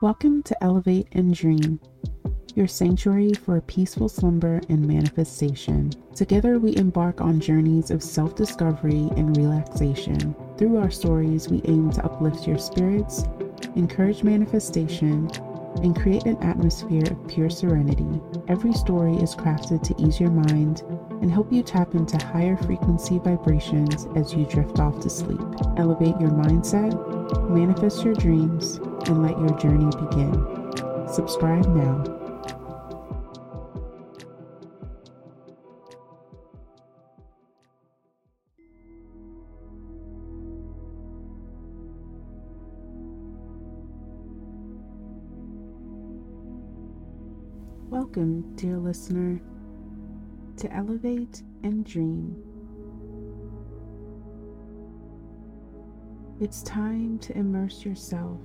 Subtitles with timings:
[0.00, 1.80] Welcome to Elevate and Dream,
[2.54, 5.90] your sanctuary for peaceful slumber and manifestation.
[6.14, 10.36] Together, we embark on journeys of self discovery and relaxation.
[10.56, 13.24] Through our stories, we aim to uplift your spirits,
[13.74, 15.28] encourage manifestation,
[15.82, 18.20] and create an atmosphere of pure serenity.
[18.46, 20.82] Every story is crafted to ease your mind
[21.22, 25.40] and help you tap into higher frequency vibrations as you drift off to sleep.
[25.76, 26.94] Elevate your mindset,
[27.48, 28.76] manifest your dreams,
[29.06, 30.32] and let your journey begin.
[31.12, 32.04] Subscribe now.
[47.90, 49.40] Welcome, dear listener,
[50.56, 52.47] to Elevate and Dream.
[56.40, 58.38] It's time to immerse yourself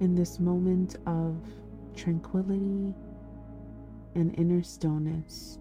[0.00, 1.36] in this moment of
[1.96, 2.92] tranquility
[4.14, 5.58] and inner stillness.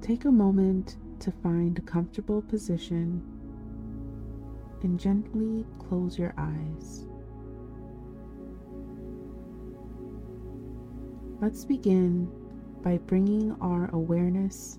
[0.00, 3.22] Take a moment to find a comfortable position
[4.82, 7.06] and gently close your eyes.
[11.44, 12.26] Let's begin
[12.82, 14.78] by bringing our awareness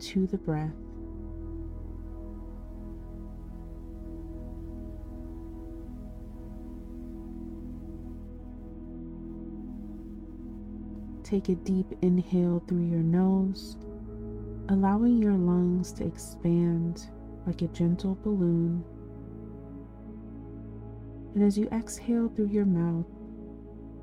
[0.00, 0.74] to the breath.
[11.22, 13.76] Take a deep inhale through your nose
[14.70, 17.06] allowing your lungs to expand
[17.46, 18.82] like a gentle balloon.
[21.36, 23.06] And as you exhale through your mouth,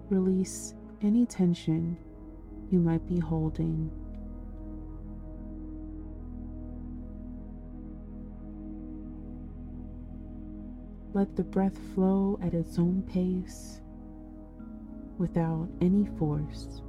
[0.09, 1.98] release any tension
[2.72, 3.92] you might be holding.
[11.14, 13.81] Let the breath flow at its own pace
[15.18, 16.81] without any force.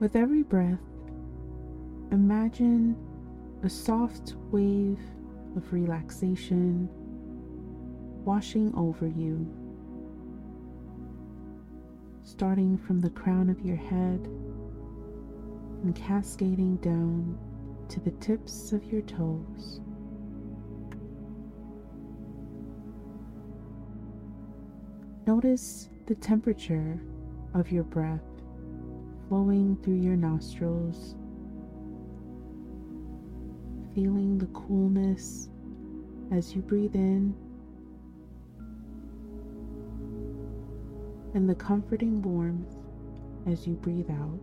[0.00, 0.80] With every breath,
[2.14, 2.96] imagine
[3.64, 5.00] a soft wave
[5.56, 6.88] of relaxation
[8.24, 9.44] washing over you,
[12.22, 14.20] starting from the crown of your head
[15.82, 17.36] and cascading down
[17.88, 19.80] to the tips of your toes.
[25.26, 27.00] Notice the temperature
[27.54, 28.22] of your breath
[29.28, 31.16] flowing through your nostrils,
[33.94, 35.48] feeling the coolness
[36.32, 37.34] as you breathe in
[41.34, 42.76] and the comforting warmth
[43.46, 44.40] as you breathe out.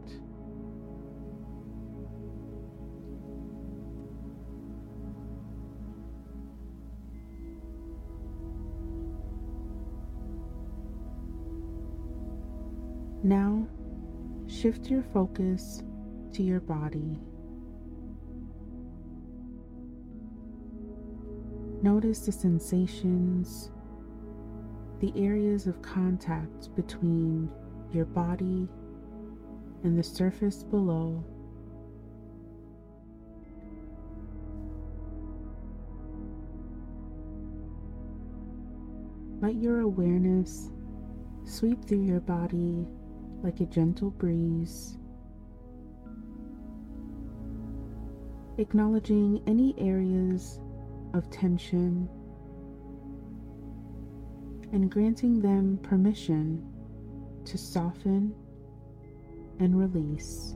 [13.23, 13.67] Now
[14.47, 15.83] shift your focus
[16.33, 17.19] to your body.
[21.83, 23.71] Notice the sensations,
[24.99, 27.49] the areas of contact between
[27.91, 28.69] your body
[29.83, 31.23] and the surface below.
[39.41, 40.69] Let your awareness
[41.45, 42.85] sweep through your body
[43.41, 44.99] like a gentle breeze,
[48.59, 50.59] acknowledging any areas
[51.13, 52.09] of tension
[54.71, 56.65] and granting them permission
[57.45, 58.33] to soften
[59.59, 60.55] and release.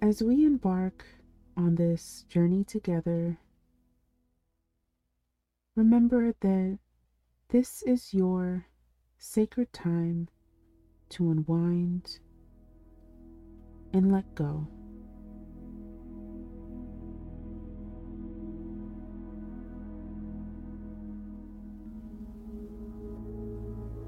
[0.00, 1.04] As we embark
[1.56, 3.38] on this journey together,
[5.74, 6.78] Remember that
[7.48, 8.66] this is your
[9.16, 10.28] sacred time
[11.08, 12.18] to unwind
[13.92, 14.66] and let go.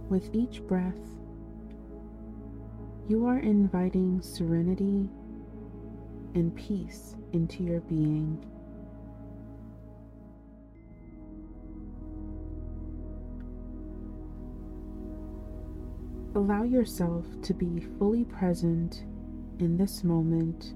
[0.09, 0.95] With each breath,
[3.09, 5.09] you are inviting serenity
[6.35, 8.45] and peace into your being.
[16.35, 19.05] Allow yourself to be fully present
[19.61, 20.75] in this moment,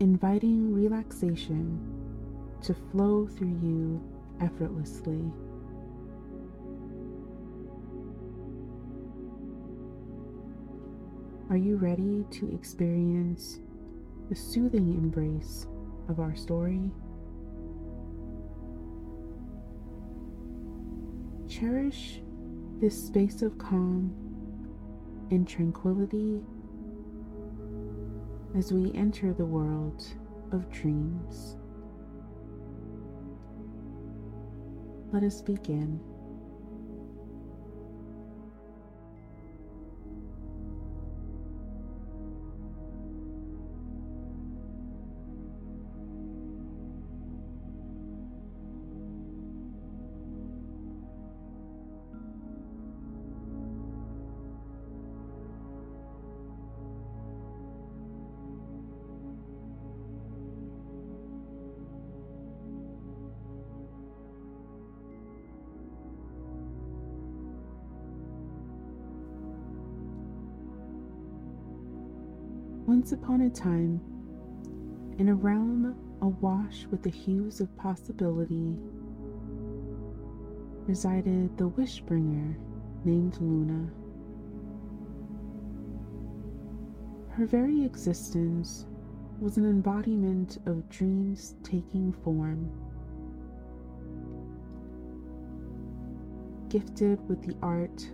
[0.00, 1.80] inviting relaxation
[2.62, 4.00] to flow through you
[4.40, 5.22] effortlessly.
[11.48, 13.60] Are you ready to experience
[14.28, 15.66] the soothing embrace
[16.08, 16.90] of our story?
[21.48, 22.20] Cherish
[22.80, 24.25] this space of calm
[25.30, 26.40] and tranquility
[28.56, 30.06] as we enter the world
[30.52, 31.56] of dreams.
[35.12, 36.00] Let us begin.
[73.06, 74.00] Once upon a time,
[75.18, 78.76] in a realm awash with the hues of possibility,
[80.88, 82.56] resided the Wishbringer
[83.04, 83.88] named Luna.
[87.28, 88.86] Her very existence
[89.38, 92.68] was an embodiment of dreams taking form.
[96.68, 98.10] Gifted with the art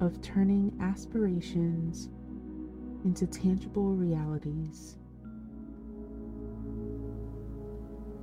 [0.00, 2.10] of turning aspirations
[3.08, 4.98] into tangible realities.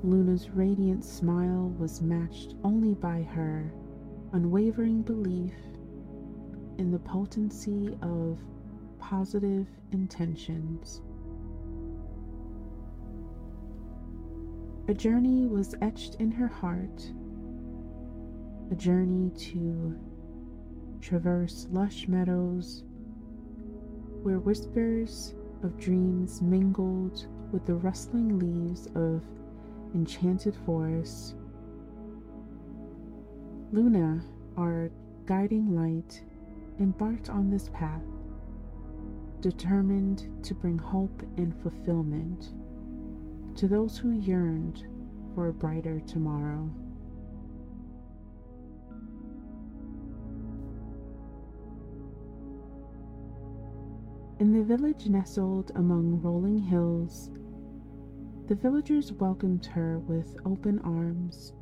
[0.03, 3.73] Luna's radiant smile was matched only by her
[4.33, 5.55] unwavering belief
[6.77, 8.37] in the potency of
[8.99, 11.01] positive intentions.
[14.87, 17.11] A journey was etched in her heart,
[18.69, 19.97] a journey to
[21.01, 22.84] traverse lush meadows
[24.25, 29.21] where whispers of dreams mingled with the rustling leaves of
[29.93, 31.35] enchanted forests.
[33.71, 34.19] Luna,
[34.57, 34.89] our
[35.27, 36.23] guiding light,
[36.79, 38.01] embarked on this path,
[39.41, 42.55] determined to bring hope and fulfillment
[43.55, 44.87] to those who yearned
[45.35, 46.67] for a brighter tomorrow.
[54.37, 57.31] In the village nestled among rolling hills,
[58.47, 61.53] the villagers welcomed her with open arms,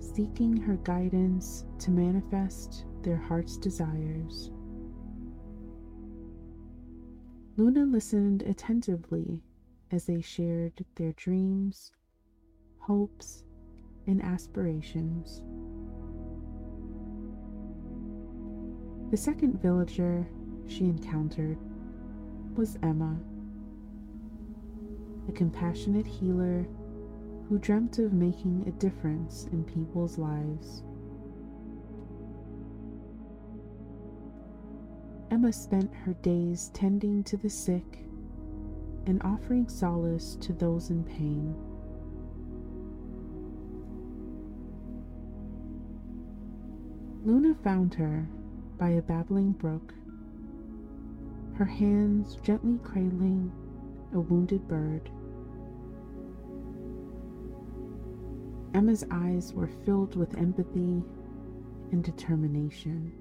[0.00, 4.50] seeking her guidance to manifest their heart's desires.
[7.56, 9.44] Luna listened attentively
[9.92, 11.92] as they shared their dreams,
[12.78, 13.44] hopes,
[14.08, 15.44] and aspirations.
[19.12, 20.26] The second villager
[20.66, 21.58] she encountered
[22.56, 23.16] was Emma,
[25.28, 26.66] a compassionate healer
[27.48, 30.82] who dreamt of making a difference in people's lives.
[35.30, 38.04] Emma spent her days tending to the sick
[39.06, 41.54] and offering solace to those in pain.
[47.24, 48.28] Luna found her
[48.78, 49.94] by a babbling brook
[51.62, 53.52] her hands gently cradling
[54.14, 55.08] a wounded bird.
[58.74, 61.04] Emma's eyes were filled with empathy
[61.92, 63.12] and determination.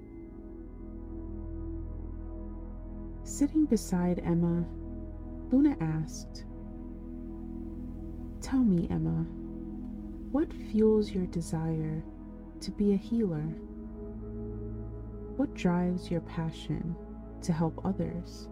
[3.24, 4.66] Sitting beside Emma,
[5.52, 6.46] Luna asked,
[8.42, 9.24] Tell me, Emma,
[10.32, 12.04] what fuels your desire
[12.60, 13.54] to be a healer?
[15.38, 16.96] What drives your passion
[17.42, 18.48] to help others.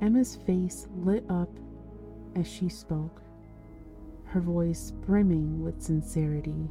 [0.00, 1.48] Emma's face lit up
[2.36, 3.22] as she spoke,
[4.24, 6.68] her voice brimming with sincerity.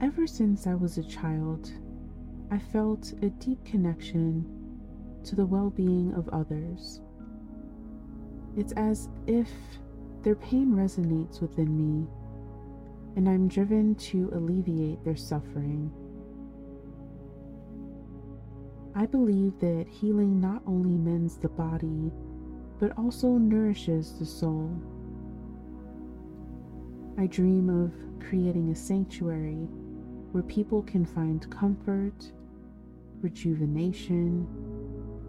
[0.00, 1.72] Ever since I was a child,
[2.50, 4.44] I felt a deep connection
[5.24, 7.00] to the well being of others.
[8.56, 9.48] It's as if
[10.22, 12.06] their pain resonates within me
[13.16, 15.92] and I'm driven to alleviate their suffering.
[18.96, 22.12] I believe that healing not only mends the body,
[22.78, 24.70] but also nourishes the soul.
[27.18, 29.68] I dream of creating a sanctuary
[30.32, 32.32] where people can find comfort,
[33.20, 34.46] rejuvenation,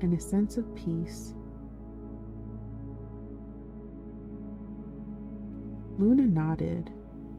[0.01, 1.34] and a sense of peace.
[5.98, 6.92] Luna nodded,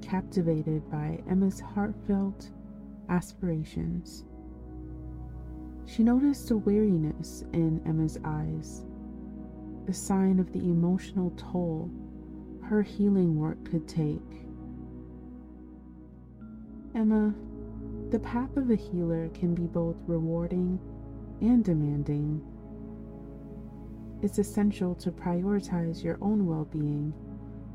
[0.03, 2.51] captivated by Emma's heartfelt
[3.09, 4.25] aspirations.
[5.87, 8.85] She noticed a weariness in Emma's eyes,
[9.89, 11.91] a sign of the emotional toll
[12.67, 14.47] her healing work could take.
[16.95, 17.33] Emma,
[18.11, 20.81] the path of a healer can be both rewarding
[21.41, 22.45] and demanding.
[24.23, 27.13] It's essential to prioritize your own well being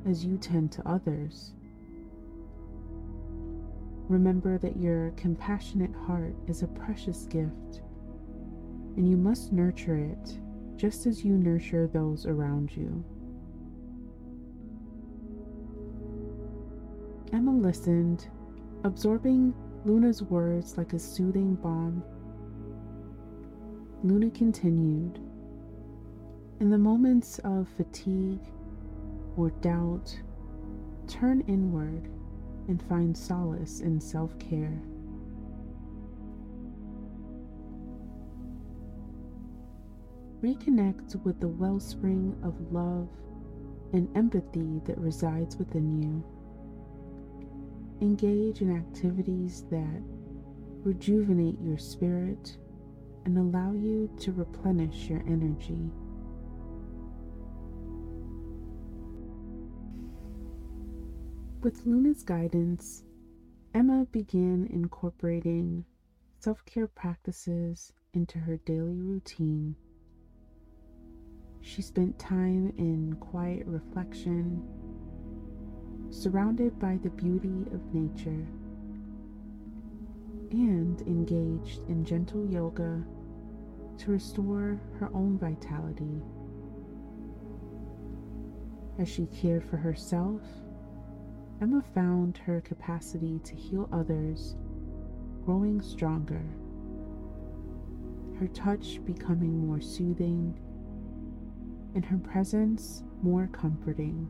[0.06, 1.54] as you tend to others.
[4.12, 7.82] Remember that your compassionate heart is a precious gift,
[8.98, 10.38] and you must nurture it
[10.76, 13.06] just as you nurture those around you.
[17.32, 18.28] Emma listened,
[18.84, 19.54] absorbing
[19.86, 22.04] Luna's words like a soothing balm.
[24.04, 25.22] Luna continued.
[26.60, 28.44] In the moments of fatigue
[29.38, 30.20] or doubt,
[31.08, 32.10] turn inward
[32.68, 34.82] and find solace in self care.
[40.42, 43.08] Reconnect with the wellspring of love
[43.94, 46.24] and empathy that resides within you.
[48.02, 50.02] Engage in activities that
[50.84, 52.58] rejuvenate your spirit
[53.26, 55.92] and allow you to replenish your energy.
[61.62, 63.04] With Luna's guidance,
[63.76, 65.86] Emma began incorporating
[66.40, 69.76] self care practices into her daily routine.
[71.60, 74.64] She spent time in quiet reflection,
[76.10, 78.48] surrounded by the beauty of nature,
[80.50, 83.06] and engaged in gentle yoga
[84.00, 86.24] to restore her own vitality.
[88.98, 90.42] As she cared for herself
[91.62, 94.56] Emma found her capacity to heal others
[95.46, 96.44] growing stronger,
[98.40, 100.60] her touch becoming more soothing,
[101.94, 104.28] and her presence more comforting.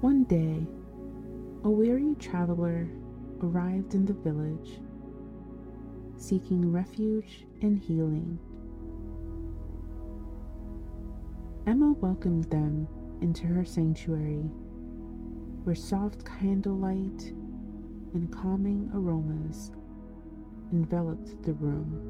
[0.00, 0.66] One day,
[1.62, 2.88] a weary traveler
[3.42, 4.80] arrived in the village,
[6.16, 8.40] seeking refuge and healing.
[11.68, 12.88] Emma welcomed them
[13.20, 14.50] into her sanctuary,
[15.64, 17.34] where soft candlelight
[18.14, 19.70] and calming aromas
[20.72, 22.00] enveloped the room.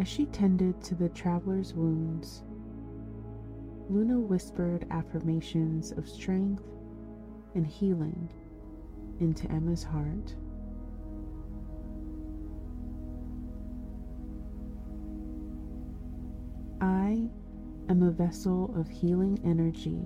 [0.00, 2.42] As she tended to the traveler's wounds,
[3.88, 6.64] Luna whispered affirmations of strength
[7.54, 8.28] and healing
[9.20, 10.34] into Emma's heart.
[16.80, 17.28] I
[17.88, 20.00] am a vessel of healing energy.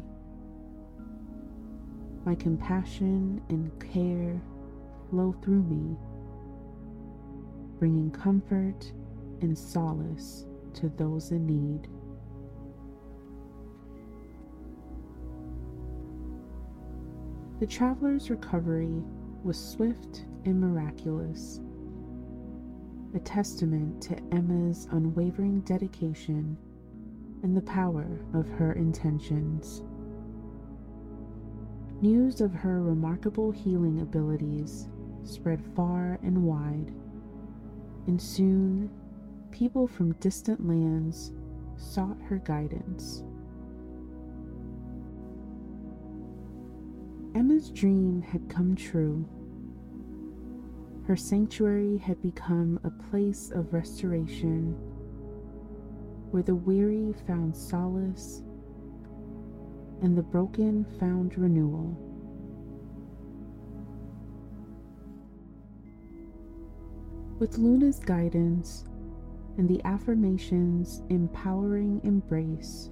[2.24, 4.40] My compassion and care
[5.08, 5.96] flow through me,
[7.78, 8.92] bringing comfort
[9.40, 11.88] and solace to those in need.
[17.58, 19.02] The traveler's recovery
[19.42, 21.60] was swift and miraculous
[23.14, 26.56] a testament to Emma's unwavering dedication
[27.42, 29.82] and the power of her intentions.
[32.00, 34.88] News of her remarkable healing abilities
[35.24, 36.94] spread far and wide,
[38.06, 38.90] and soon
[39.50, 41.32] people from distant lands
[41.76, 43.24] sought her guidance.
[47.34, 49.28] Emma's dream had come true
[51.10, 54.76] her sanctuary had become a place of restoration
[56.30, 58.42] where the weary found solace
[60.02, 61.98] and the broken found renewal.
[67.40, 68.84] With Luna's guidance
[69.58, 72.88] and the affirmations empowering embrace,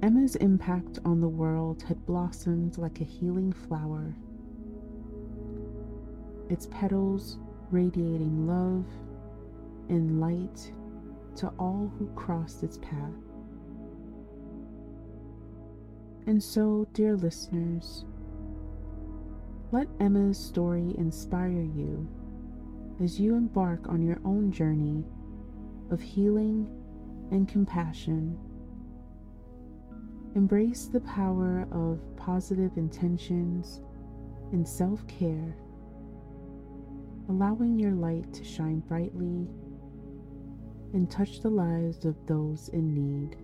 [0.00, 4.16] Emma's impact on the world had blossomed like a healing flower
[6.48, 7.38] its petals
[7.70, 8.84] radiating love
[9.88, 10.72] and light
[11.36, 13.12] to all who crossed its path.
[16.26, 18.04] And so, dear listeners,
[19.72, 22.08] let Emma's story inspire you
[23.02, 25.04] as you embark on your own journey
[25.90, 26.66] of healing
[27.30, 28.38] and compassion.
[30.34, 33.80] Embrace the power of positive intentions
[34.52, 35.56] and self care,
[37.28, 39.48] allowing your light to shine brightly
[40.92, 43.36] and touch the lives of those in need.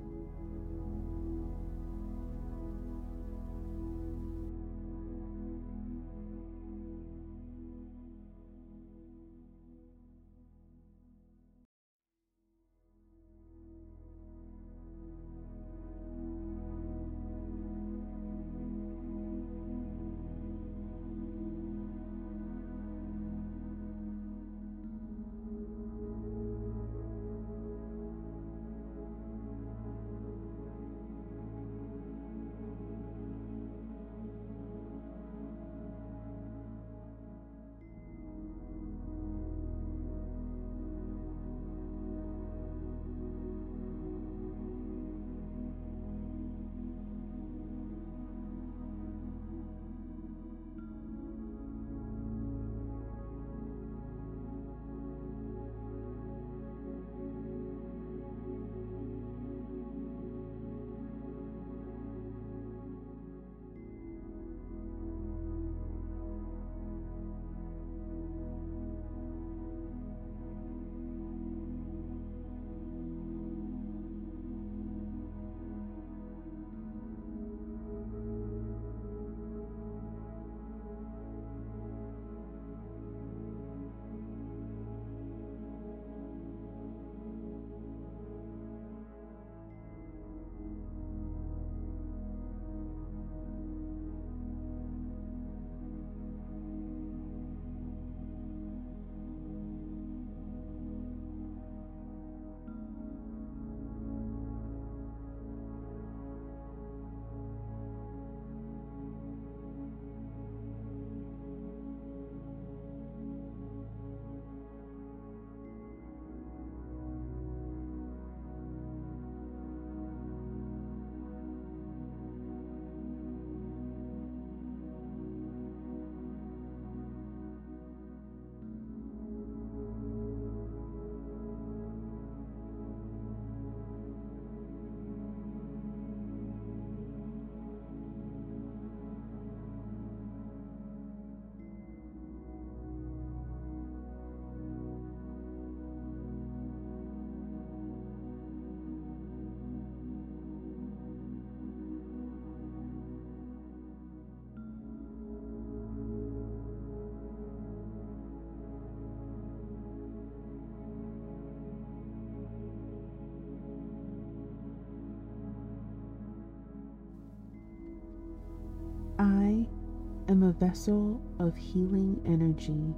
[170.30, 172.95] Am a vessel of healing energy.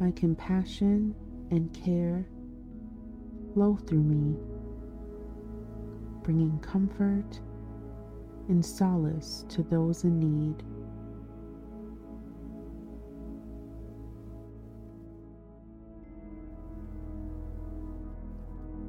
[0.00, 1.14] My compassion
[1.52, 2.26] and care
[3.54, 4.36] flow through me,
[6.24, 7.38] bringing comfort
[8.48, 10.64] and solace to those in need.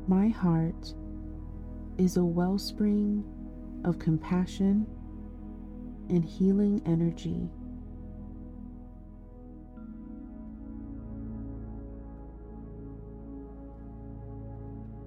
[0.07, 0.95] My heart
[1.99, 3.23] is a wellspring
[3.83, 4.85] of compassion
[6.09, 7.49] and healing energy.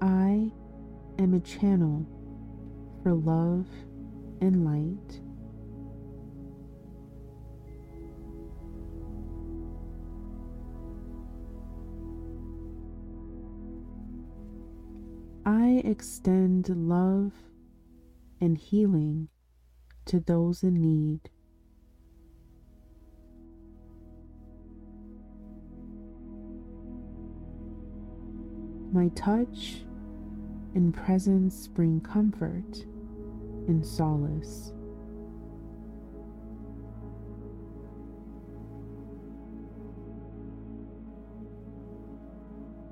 [0.01, 0.51] I
[1.19, 2.07] am a channel
[3.03, 3.67] for love
[4.41, 5.21] and light.
[15.47, 17.33] I extend love
[18.45, 19.29] and healing
[20.05, 21.31] to those in need.
[28.93, 29.85] My touch
[30.75, 32.85] and presence bring comfort
[33.67, 34.73] and solace.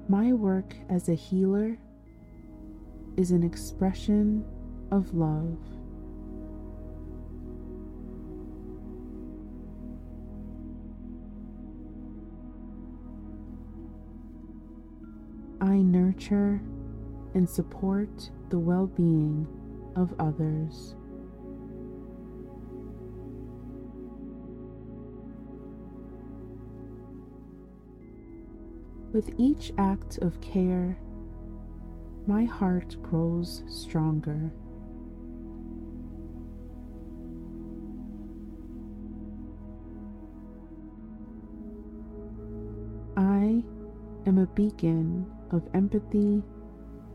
[0.09, 1.77] My work as a healer
[3.19, 4.45] is an expression
[4.93, 5.57] of love.
[15.63, 16.61] I nurture
[17.35, 19.49] and support the well being
[19.97, 20.95] of others.
[29.15, 30.99] With each act of care,
[32.27, 34.53] my heart grows stronger.
[44.33, 46.43] Am a beacon of empathy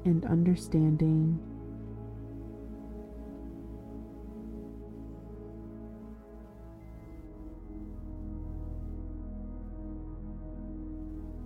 [0.06, 1.40] and understanding.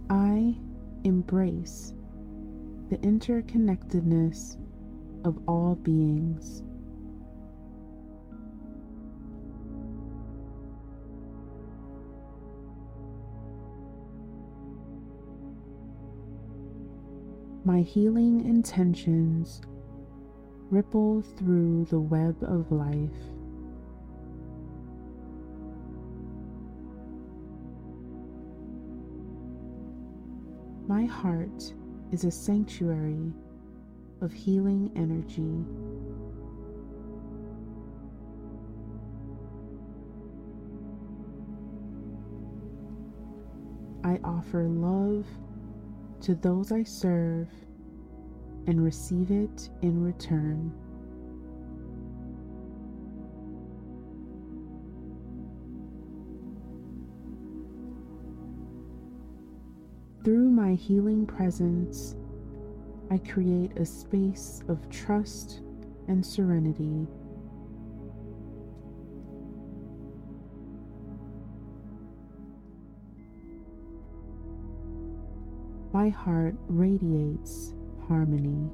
[0.09, 0.57] I
[1.05, 1.93] embrace
[2.89, 4.57] the interconnectedness
[5.23, 6.63] of all beings.
[17.71, 19.61] My healing intentions
[20.69, 23.09] ripple through the web of life.
[30.85, 31.73] My heart
[32.11, 33.31] is a sanctuary
[34.19, 35.63] of healing energy.
[44.03, 45.25] I offer love
[46.21, 47.47] to those I serve
[48.67, 50.71] and receive it in return.
[60.23, 62.15] Through my healing presence,
[63.09, 65.61] I create a space of trust
[66.07, 67.07] and serenity.
[76.01, 77.75] My heart radiates
[78.07, 78.71] harmony.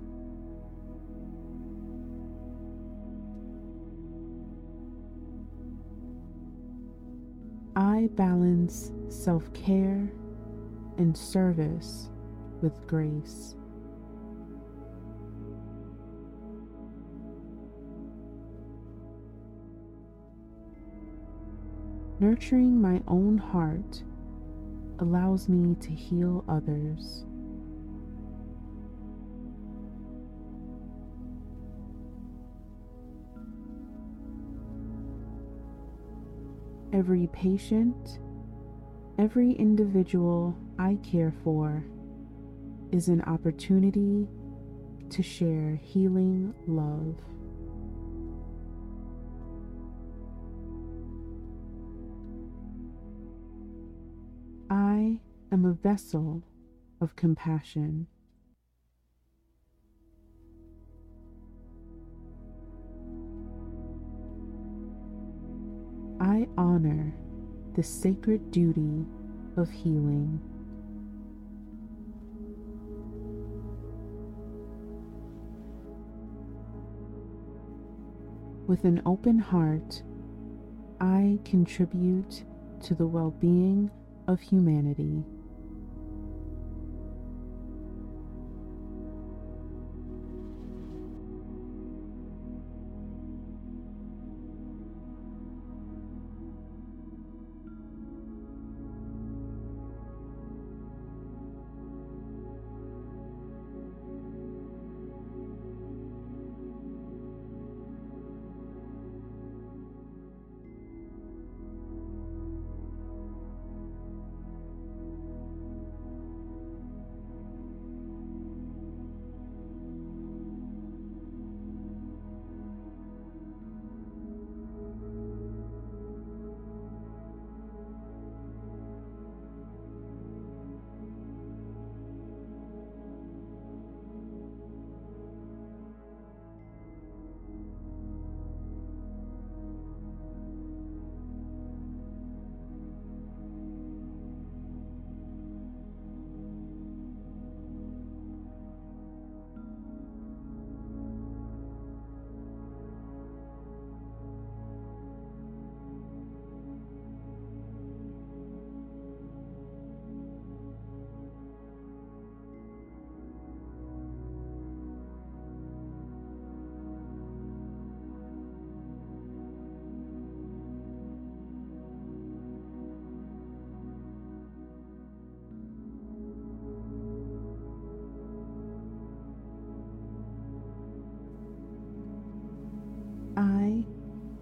[7.76, 10.10] I balance self care
[10.98, 12.08] and service
[12.62, 13.56] with grace.
[22.22, 24.02] Nurturing my own heart
[25.00, 27.26] allows me to heal others.
[36.94, 38.20] Every patient,
[39.20, 41.84] every individual I care for
[42.92, 44.28] is an opportunity
[45.10, 47.16] to share healing love.
[55.52, 56.44] Am a vessel
[57.00, 58.08] of compassion.
[66.20, 67.14] I honor
[67.76, 69.06] the sacred duty
[69.56, 70.42] of healing.
[78.68, 80.04] With an open heart,
[81.00, 82.44] I contribute
[82.84, 83.90] to the well being
[84.28, 85.24] of humanity.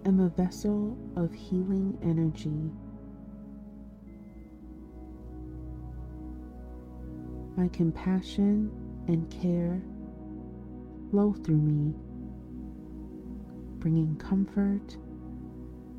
[0.06, 2.70] Am a vessel of healing energy.
[7.56, 8.70] my compassion
[9.08, 9.80] and care
[11.10, 11.94] flow through me,
[13.78, 14.96] bringing comfort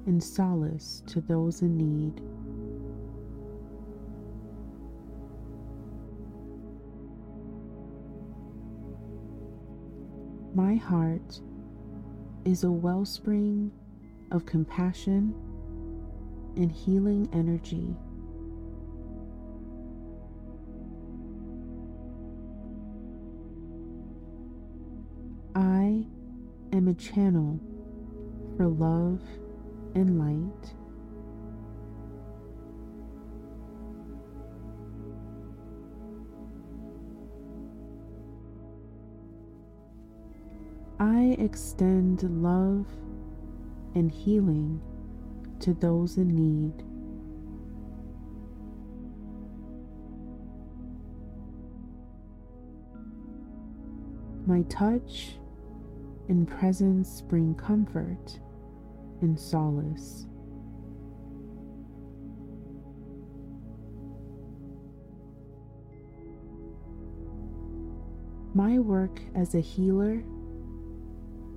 [0.05, 2.21] and solace to those in need.
[10.53, 11.41] My heart
[12.45, 13.71] is a wellspring
[14.31, 15.33] of compassion
[16.55, 17.95] and healing energy.
[25.55, 26.05] I
[26.71, 27.59] am a channel
[28.57, 29.21] for love
[29.95, 30.73] and light.
[40.99, 42.87] I extend love
[43.97, 44.79] and healing
[45.59, 46.83] to those in need.
[54.47, 55.37] My touch
[56.29, 58.39] and presence bring comfort
[59.21, 60.27] and solace.
[68.53, 70.23] My work as a healer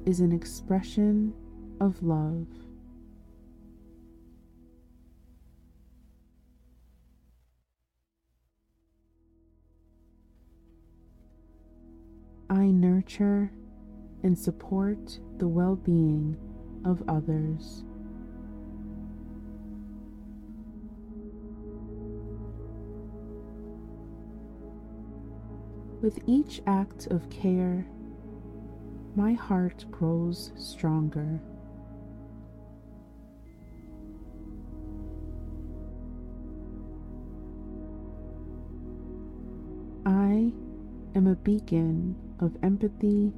[0.07, 1.35] is an expression
[1.81, 2.47] of love.
[12.51, 13.53] I nurture
[14.23, 16.37] and support the well being
[16.85, 17.85] of others.
[26.03, 27.87] With each act of care,
[29.15, 31.41] my heart grows stronger.
[40.31, 40.53] I
[41.17, 43.33] am a beacon of empathy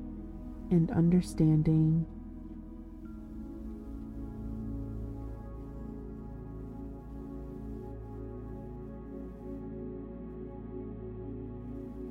[0.71, 2.05] and understanding.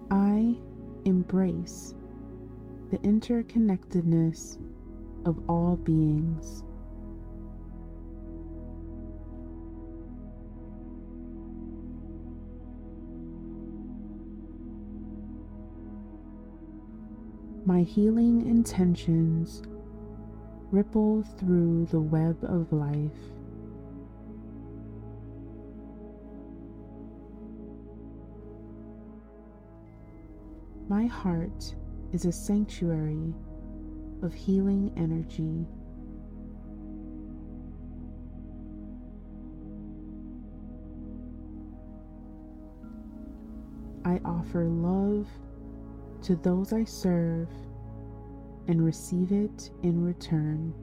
[0.10, 0.58] I
[1.06, 1.94] embrace
[2.90, 4.58] the interconnectedness
[5.26, 6.64] of all beings.
[17.72, 19.64] My healing intentions
[20.72, 23.12] ripple through the web of life.
[30.90, 31.74] My heart
[32.12, 33.34] is a sanctuary
[34.22, 35.66] of healing energy.
[44.04, 45.30] I offer love
[46.24, 47.50] to those I serve
[48.68, 50.74] and receive it in return.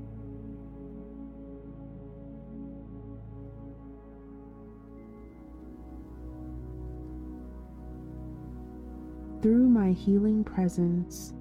[9.40, 11.32] Through my healing presence,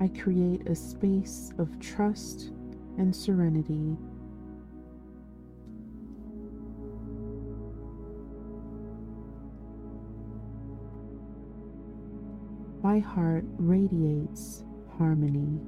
[0.00, 2.52] I create a space of trust
[2.98, 3.96] and serenity.
[12.90, 14.64] My heart radiates
[14.98, 15.60] harmony.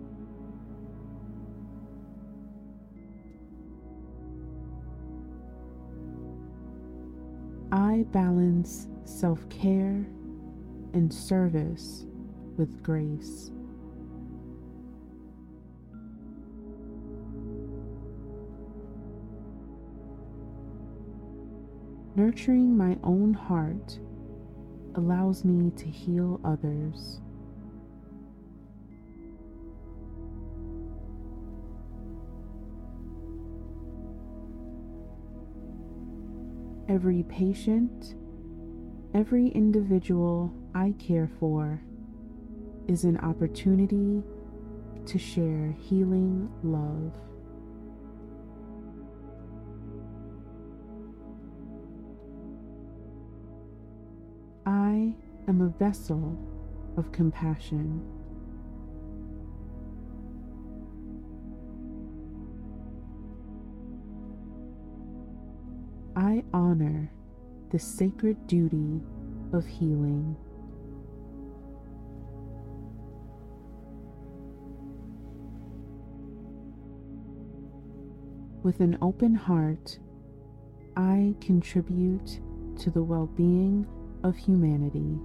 [7.71, 10.05] I balance self care
[10.95, 12.07] and service
[12.57, 13.53] with grace.
[22.17, 24.01] Nurturing my own heart
[24.95, 27.21] allows me to heal others.
[36.89, 38.15] Every patient,
[39.15, 41.81] every individual I care for
[42.87, 44.23] is an opportunity
[45.07, 47.13] to share healing love.
[55.79, 56.39] Vessel
[56.97, 58.01] of compassion.
[66.15, 67.11] I honor
[67.71, 69.01] the sacred duty
[69.53, 70.37] of healing.
[78.63, 79.99] With an open heart,
[80.97, 82.41] I contribute
[82.79, 83.87] to the well being
[84.23, 85.19] of humanity.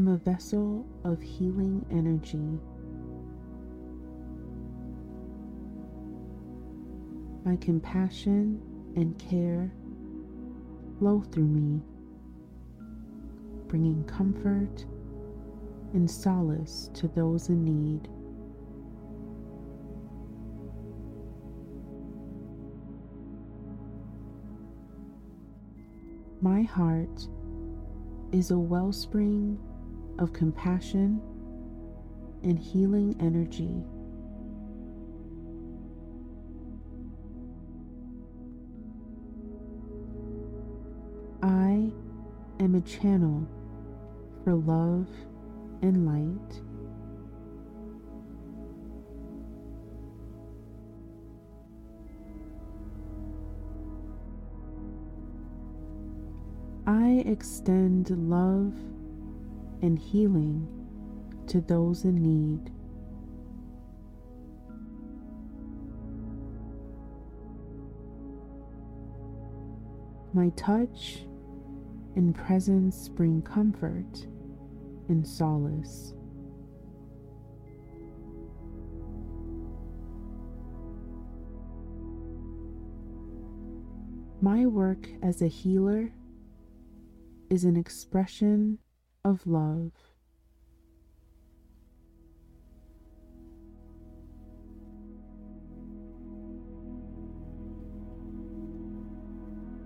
[0.00, 2.58] Am a vessel of healing energy.
[7.44, 8.62] My compassion
[8.96, 9.70] and care
[10.98, 11.82] flow through me,
[13.68, 14.86] bringing comfort
[15.92, 18.08] and solace to those in need.
[26.40, 27.28] My heart
[28.32, 29.58] is a wellspring
[30.20, 31.18] of compassion
[32.42, 33.82] and healing energy.
[41.42, 41.90] I
[42.62, 43.48] am a channel
[44.44, 45.08] for love
[45.80, 46.60] and light.
[56.86, 58.74] I extend love
[59.82, 60.66] and healing
[61.46, 62.72] to those in need.
[70.32, 71.24] My touch
[72.14, 74.26] and presence bring comfort
[75.08, 76.14] and solace.
[84.40, 86.12] My work as a healer
[87.50, 88.78] is an expression
[89.24, 89.92] of love.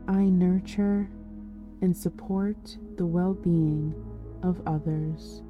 [0.07, 1.11] I nurture
[1.81, 3.93] and support the well being
[4.43, 5.43] of others.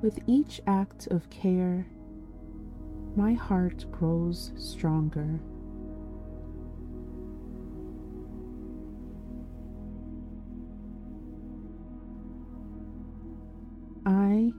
[0.00, 1.86] With each act of care
[3.16, 5.40] my heart grows stronger.
[14.06, 14.52] I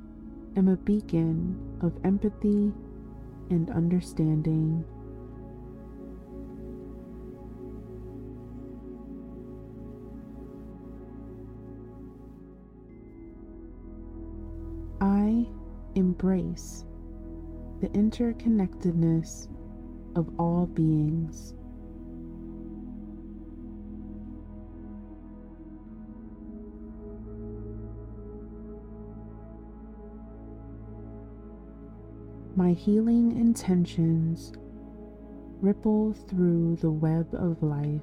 [0.57, 2.73] am a beacon of empathy
[3.49, 4.83] and understanding.
[14.99, 15.47] I
[15.95, 16.83] embrace
[17.79, 19.47] the interconnectedness
[20.17, 21.53] of all beings.
[32.57, 34.51] My healing intentions
[35.61, 38.01] ripple through the web of life.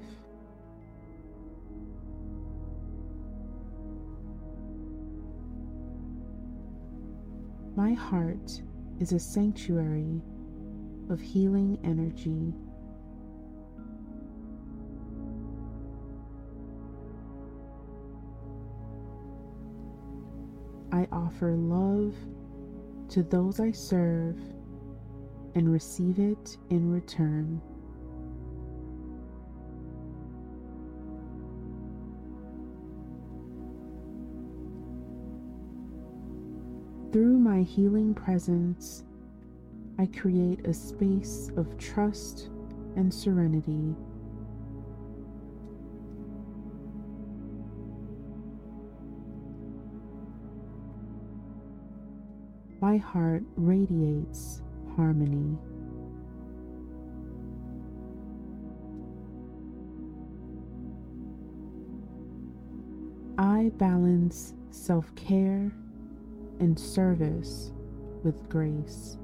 [7.74, 8.62] My heart
[9.00, 10.22] is a sanctuary
[11.10, 12.54] of healing energy.
[20.92, 22.14] I offer love
[23.10, 24.38] to those I serve
[25.54, 27.60] and receive it in return.
[37.12, 39.04] Through my healing presence,
[39.98, 42.50] I create a space of trust
[42.96, 43.94] and serenity.
[52.94, 54.62] My heart radiates
[54.94, 55.58] harmony.
[63.36, 65.72] I balance self care
[66.60, 67.72] and service
[68.22, 69.18] with grace.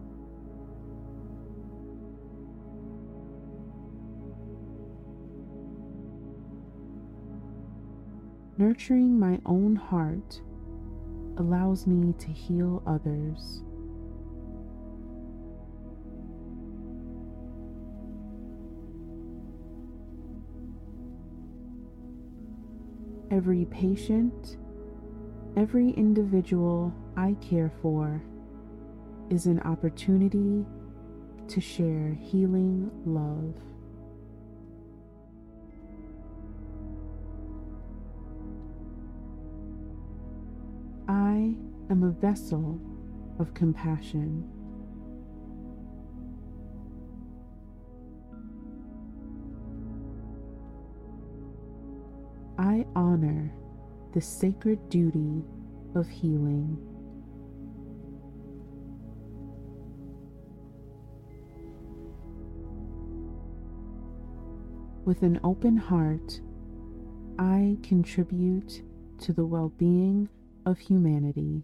[8.58, 10.40] Nurturing my own heart
[11.40, 13.62] allows me to heal others.
[23.30, 24.58] Every patient,
[25.56, 28.22] every individual I care for
[29.30, 30.66] is an opportunity
[31.48, 33.69] to share healing love.
[41.40, 41.54] I
[41.90, 42.78] am a vessel
[43.38, 44.46] of compassion.
[52.58, 53.54] I honor
[54.12, 55.42] the sacred duty
[55.94, 56.76] of healing.
[65.06, 66.42] With an open heart,
[67.38, 68.82] I contribute
[69.20, 70.28] to the well being
[70.66, 71.62] of humanity.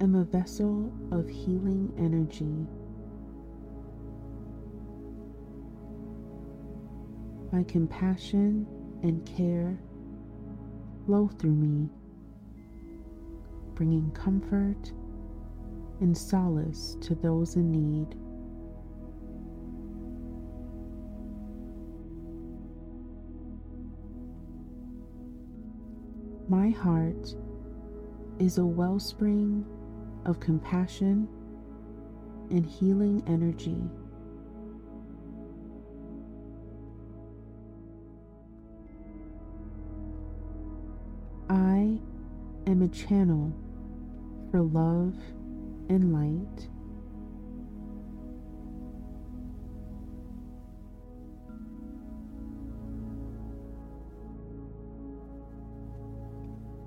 [0.00, 2.66] Am a vessel of healing energy.
[7.52, 8.66] My compassion
[9.02, 9.78] and care
[11.04, 11.88] flow through me,
[13.74, 14.92] bringing comfort
[16.00, 18.14] and solace to those in need.
[26.48, 27.34] My heart
[28.38, 29.66] is a wellspring
[30.24, 31.28] of compassion
[32.50, 33.82] and healing energy.
[41.50, 41.98] I
[42.66, 43.52] am a channel
[44.50, 45.16] for love
[45.88, 46.68] and light.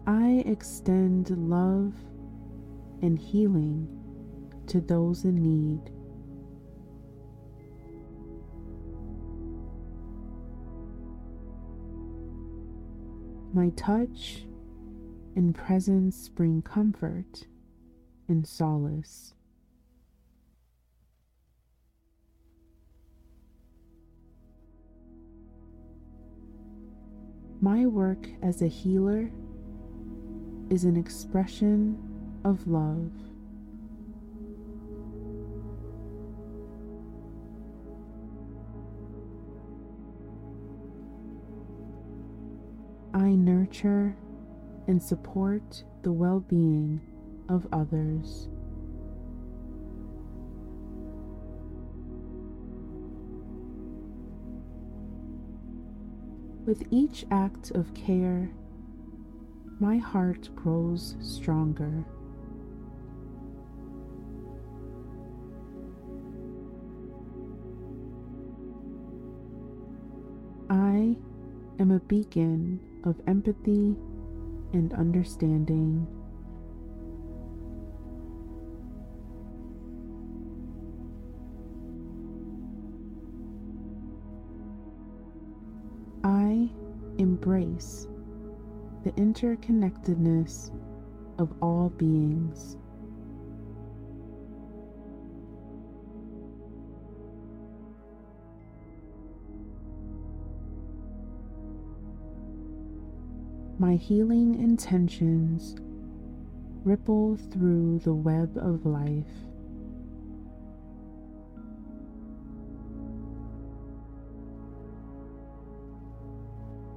[0.08, 1.94] I extend love
[3.02, 3.88] and healing
[4.68, 5.92] to those in need.
[13.54, 14.46] My touch
[15.36, 17.48] and presence bring comfort
[18.28, 19.34] and solace.
[27.60, 29.30] My work as a healer
[30.70, 32.11] is an expression
[32.44, 33.12] of love.
[43.14, 44.16] I nurture
[44.88, 47.02] and support the well being
[47.50, 48.48] of others.
[56.66, 58.52] With each act of care
[59.82, 62.06] my heart grows stronger.
[70.92, 71.16] I
[71.80, 73.96] am a beacon of empathy
[74.74, 76.06] and understanding.
[86.26, 86.70] I
[87.18, 88.08] embrace
[89.06, 90.72] the interconnectedness
[91.38, 92.76] of all beings.
[103.82, 105.76] My healing intentions
[106.84, 109.26] ripple through the web of life.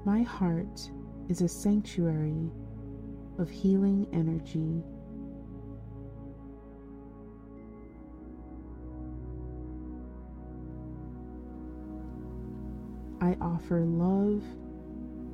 [0.04, 0.90] My heart
[1.30, 2.50] is a sanctuary
[3.38, 4.84] of healing energy.
[13.22, 14.42] I offer love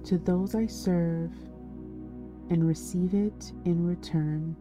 [0.04, 1.32] to those I serve
[2.50, 4.56] and receive it in return.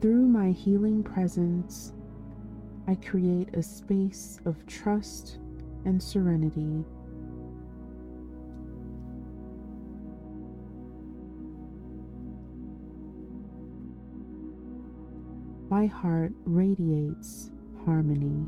[0.00, 1.94] Through my healing presence,
[2.86, 5.38] I create a space of trust
[5.86, 6.84] and serenity.
[15.84, 17.50] My heart radiates
[17.84, 18.46] harmony.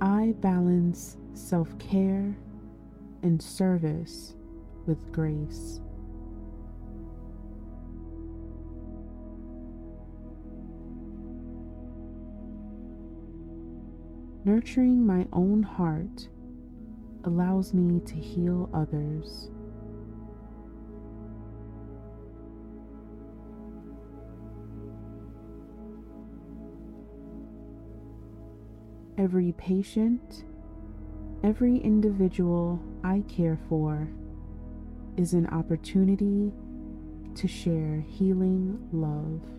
[0.00, 2.38] I balance self care
[3.24, 4.36] and service
[4.86, 5.80] with grace.
[14.44, 16.28] Nurturing my own heart
[17.28, 19.50] allows me to heal others.
[29.18, 30.44] Every patient,
[31.44, 34.08] every individual I care for
[35.18, 36.50] is an opportunity
[37.34, 39.57] to share healing love.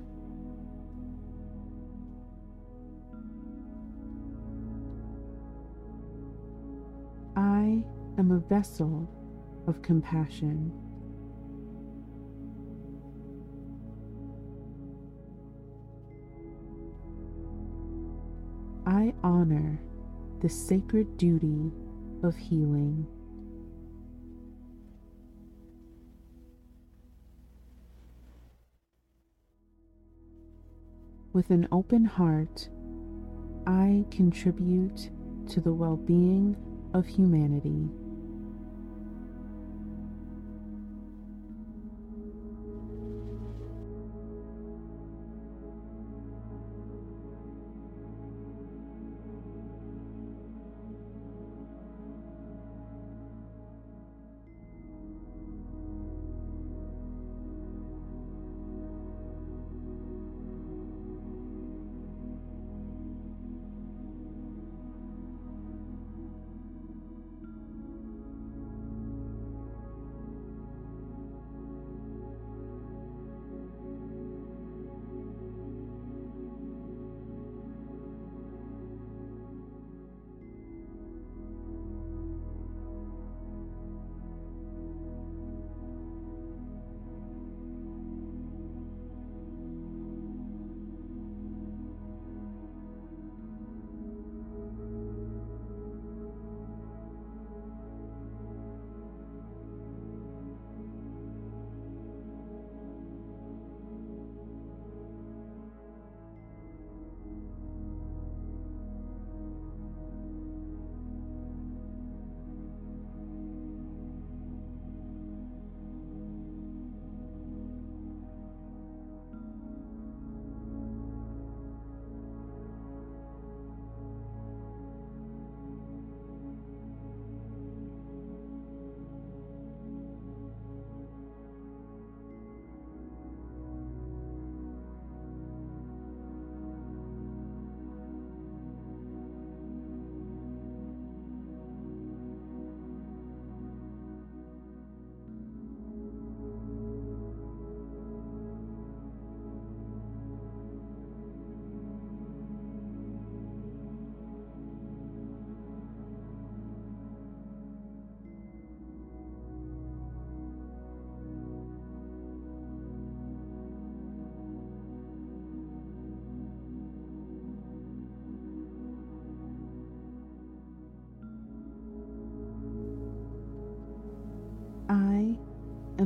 [8.19, 9.09] Am a vessel
[9.65, 10.73] of compassion.
[18.85, 19.79] I honor
[20.41, 21.71] the sacred duty
[22.21, 23.07] of healing.
[31.31, 32.67] With an open heart,
[33.65, 35.09] I contribute
[35.51, 36.57] to the well being
[36.93, 37.87] of humanity.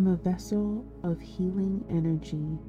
[0.03, 2.59] am a vessel of healing energy.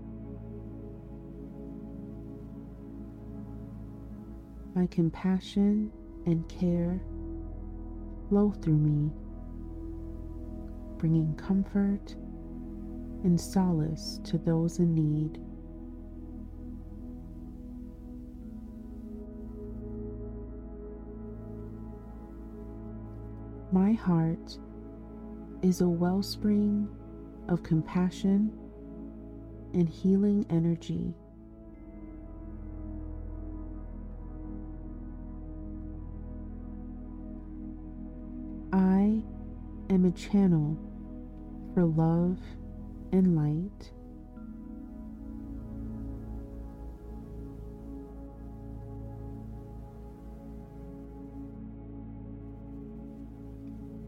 [4.77, 5.91] My compassion
[6.27, 7.01] and care
[8.29, 9.11] flow through me,
[10.99, 12.15] bringing comfort
[13.25, 15.41] and solace to those in need.
[23.73, 24.57] My heart
[25.63, 26.89] is a wellspring
[27.49, 28.53] of compassion
[29.73, 31.15] and healing energy.
[38.73, 39.23] I
[39.91, 40.77] am a channel
[41.75, 42.39] for love
[43.13, 43.93] and light.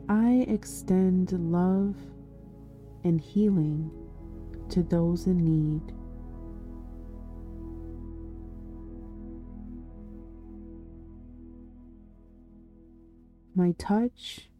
[0.09, 1.97] I extend love
[3.07, 3.89] and healing
[4.69, 5.95] to those in need.
[13.55, 14.51] My touch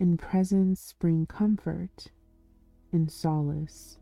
[0.00, 2.06] and presence bring comfort
[2.90, 3.98] and solace.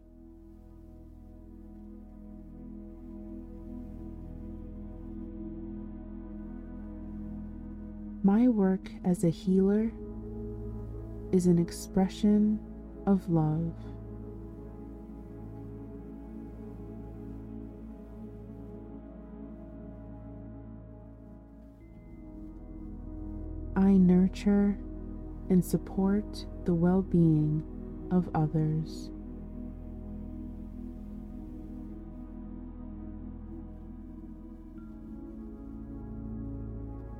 [8.22, 9.90] My work as a healer
[11.32, 12.60] is an expression
[13.06, 13.72] of love.
[23.76, 24.78] I nurture
[25.48, 27.62] and support the well being
[28.10, 29.10] of others.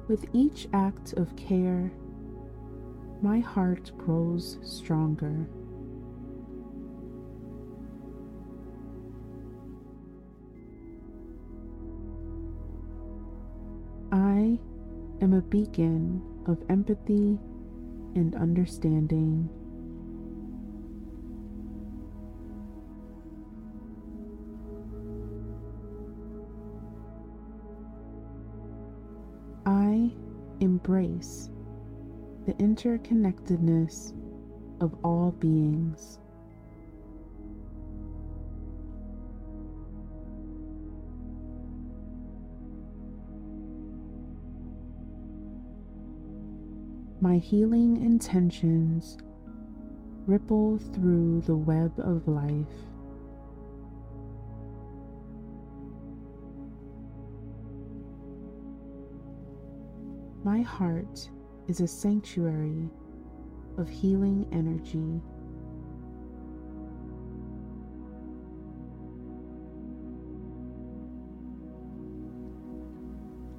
[0.08, 1.92] With each act of care,
[3.22, 5.48] my heart grows stronger.
[15.36, 17.38] A beacon of empathy
[18.14, 19.50] and understanding.
[29.66, 30.10] I
[30.60, 31.50] embrace
[32.46, 34.14] the interconnectedness
[34.80, 36.18] of all beings.
[47.36, 49.18] My healing intentions
[50.26, 52.64] ripple through the web of life.
[60.44, 61.28] My heart
[61.68, 62.88] is a sanctuary
[63.76, 65.20] of healing energy.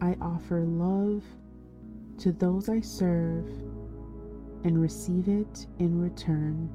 [0.01, 1.23] I offer love
[2.19, 3.47] to those I serve
[4.63, 6.69] and receive it in return.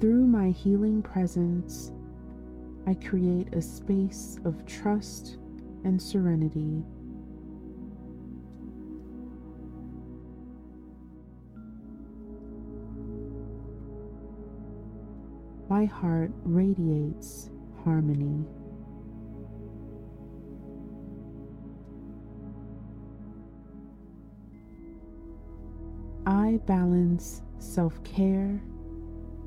[0.00, 1.90] Through my healing presence,
[2.86, 5.38] I create a space of trust
[5.84, 6.84] and serenity.
[15.76, 17.50] My heart radiates
[17.84, 18.46] harmony.
[26.24, 28.58] I balance self care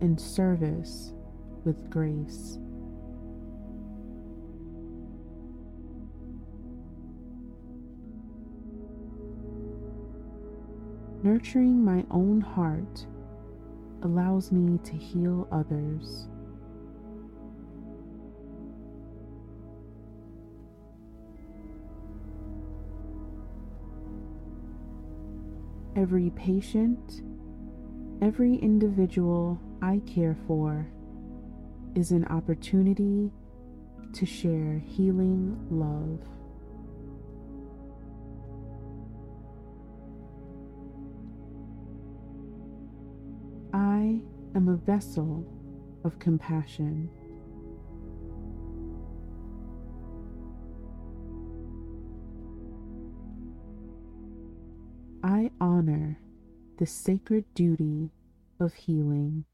[0.02, 1.14] and service
[1.66, 2.60] with grace.
[11.24, 13.08] Nurturing my own heart
[14.04, 16.28] allows me to heal others.
[25.96, 27.24] Every patient,
[28.22, 30.88] every individual I care for
[31.96, 33.32] is an opportunity
[34.14, 36.39] to share healing love.
[44.60, 45.46] Am a vessel
[46.04, 47.10] of compassion.
[55.24, 56.20] I honor
[56.78, 58.12] the sacred duty
[58.60, 59.46] of healing.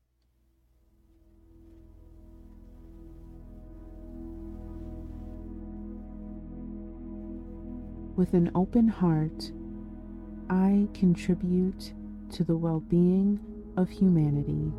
[8.15, 9.51] With an open heart,
[10.49, 11.93] I contribute
[12.31, 13.39] to the well being
[13.77, 14.71] of humanity.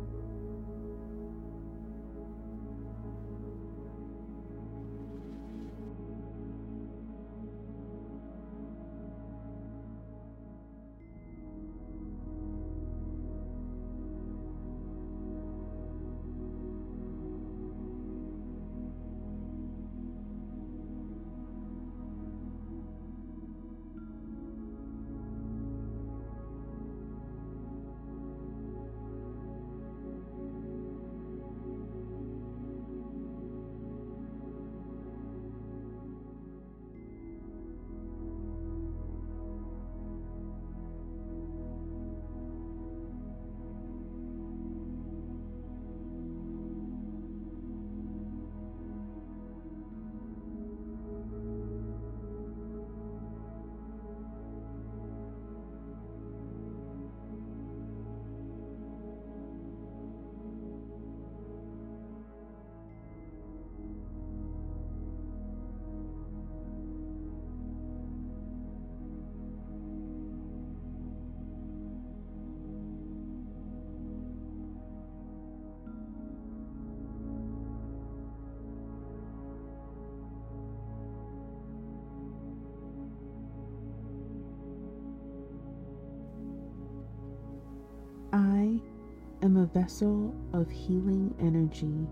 [89.79, 92.07] Vessel of healing energy.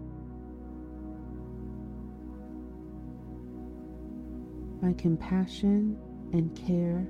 [4.84, 5.98] My compassion
[6.32, 7.08] and care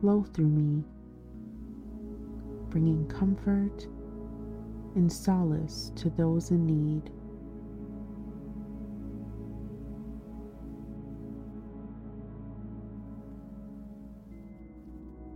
[0.00, 0.82] flow through me,
[2.70, 3.86] bringing comfort
[4.96, 7.12] and solace to those in need.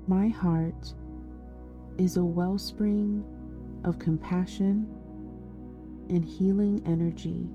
[0.08, 0.94] My heart
[1.96, 3.24] is a wellspring
[3.84, 4.86] of compassion
[6.08, 7.46] and healing energy.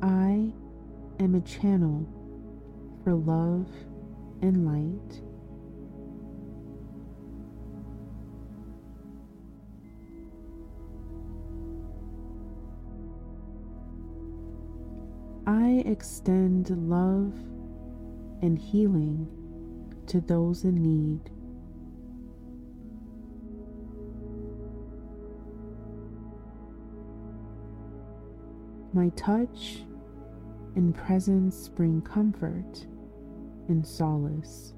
[0.00, 0.52] I
[1.22, 2.06] am a channel
[3.02, 3.68] for love
[4.42, 5.22] and light.
[15.46, 17.32] I extend love
[18.42, 19.26] and healing
[20.06, 21.30] to those in need.
[28.92, 29.82] My touch
[30.76, 32.86] and presence bring comfort
[33.68, 34.72] and solace.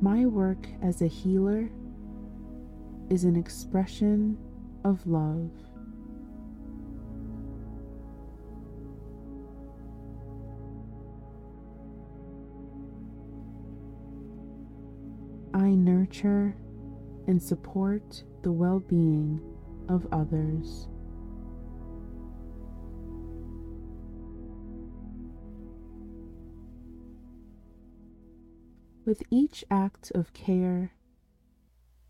[0.00, 1.70] My work as a healer
[3.10, 4.36] is an expression
[4.88, 5.50] of love.
[15.52, 16.56] I nurture
[17.26, 19.40] and support the well being
[19.90, 20.88] of others.
[29.04, 30.92] With each act of care,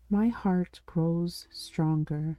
[0.09, 2.37] my heart grows stronger.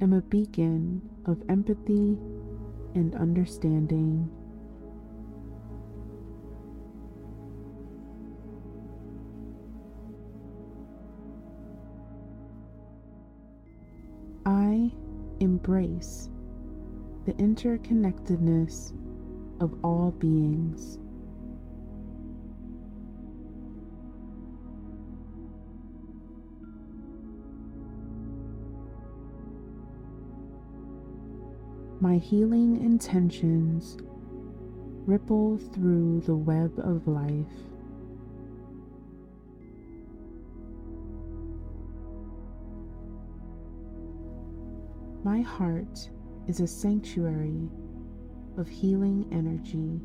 [0.00, 2.16] Am a beacon of empathy
[2.94, 4.30] and understanding.
[14.46, 14.90] I
[15.40, 16.30] embrace
[17.26, 18.92] the interconnectedness
[19.60, 20.98] of all beings.
[32.02, 33.98] My healing intentions
[35.06, 37.46] ripple through the web of life.
[45.22, 46.08] My heart
[46.48, 47.68] is a sanctuary
[48.56, 50.00] of healing energy.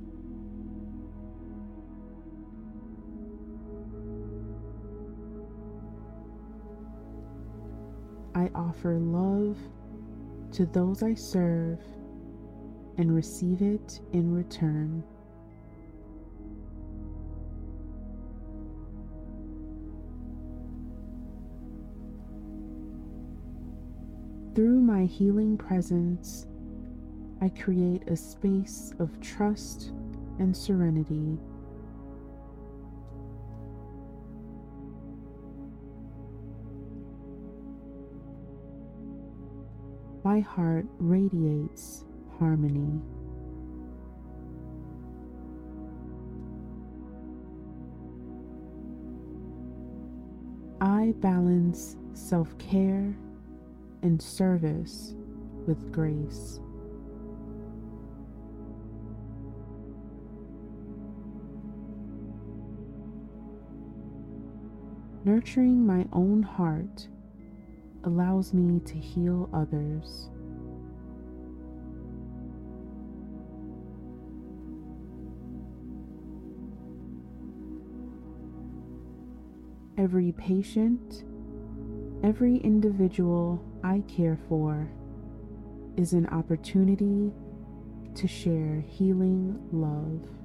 [8.35, 9.57] I offer love
[10.55, 11.79] to those I serve
[12.97, 15.03] and receive it in return.
[24.55, 26.47] Through my healing presence,
[27.41, 29.91] I create a space of trust
[30.39, 31.37] and serenity.
[40.35, 42.03] My heart radiates
[42.39, 42.99] harmony.
[50.81, 53.15] I balance self care
[54.01, 55.15] and service
[55.67, 56.59] with grace.
[65.23, 67.07] Nurturing my own heart
[68.05, 70.29] allows me to heal others.
[79.97, 81.23] Every patient,
[82.23, 84.89] every individual I care for
[85.97, 87.31] is an opportunity
[88.13, 90.44] to share healing love.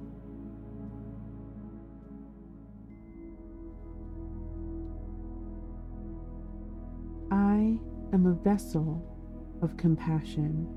[7.51, 7.77] I
[8.13, 9.03] am a vessel
[9.61, 10.69] of compassion.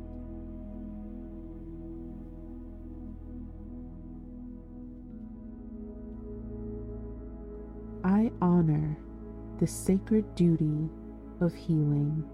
[8.03, 8.99] I honor
[9.61, 10.91] the sacred duty
[11.41, 12.25] of healing.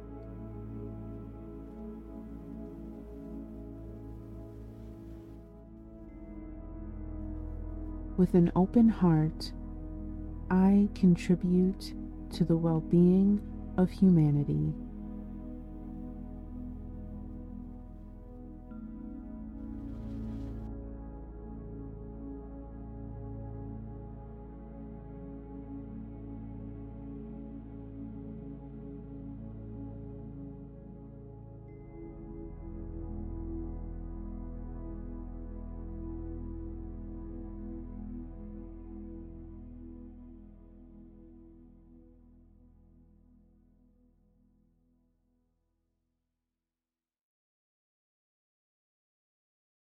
[8.17, 9.53] With an open heart,
[10.51, 11.93] I contribute
[12.31, 13.50] to the well being
[13.81, 14.75] of humanity.